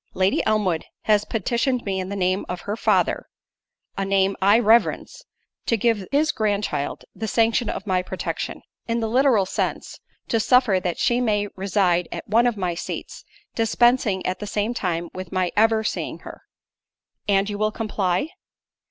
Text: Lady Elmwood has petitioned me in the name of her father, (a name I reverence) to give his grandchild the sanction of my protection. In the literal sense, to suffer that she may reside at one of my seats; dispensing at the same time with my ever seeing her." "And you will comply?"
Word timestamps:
Lady 0.15 0.43
Elmwood 0.47 0.85
has 1.01 1.25
petitioned 1.25 1.85
me 1.85 1.99
in 1.99 2.09
the 2.09 2.15
name 2.15 2.43
of 2.49 2.61
her 2.61 2.75
father, 2.75 3.27
(a 3.95 4.03
name 4.03 4.35
I 4.41 4.57
reverence) 4.57 5.21
to 5.67 5.77
give 5.77 6.07
his 6.11 6.31
grandchild 6.31 7.05
the 7.13 7.27
sanction 7.27 7.69
of 7.69 7.85
my 7.85 8.01
protection. 8.01 8.63
In 8.87 8.99
the 8.99 9.07
literal 9.07 9.45
sense, 9.45 9.99
to 10.29 10.39
suffer 10.39 10.79
that 10.79 10.97
she 10.97 11.21
may 11.21 11.49
reside 11.55 12.07
at 12.11 12.27
one 12.27 12.47
of 12.47 12.57
my 12.57 12.73
seats; 12.73 13.23
dispensing 13.53 14.25
at 14.25 14.39
the 14.39 14.47
same 14.47 14.73
time 14.73 15.09
with 15.13 15.31
my 15.31 15.51
ever 15.55 15.83
seeing 15.83 16.17
her." 16.21 16.41
"And 17.27 17.47
you 17.47 17.59
will 17.59 17.71
comply?" 17.71 18.29